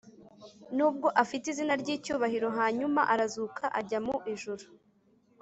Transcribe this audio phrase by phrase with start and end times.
[0.75, 4.65] nubwo afite izina ry’icyubahiro hanyuma arazuka ajya mu ijuru